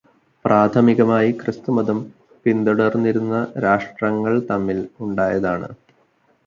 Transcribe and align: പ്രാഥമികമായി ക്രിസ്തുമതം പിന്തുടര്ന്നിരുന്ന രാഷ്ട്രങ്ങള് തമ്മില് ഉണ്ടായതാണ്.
പ്രാഥമികമായി 0.45 1.31
ക്രിസ്തുമതം 1.31 1.99
പിന്തുടര്ന്നിരുന്ന 2.45 3.35
രാഷ്ട്രങ്ങള് 3.59 4.41
തമ്മില് 4.49 4.85
ഉണ്ടായതാണ്. 4.99 5.69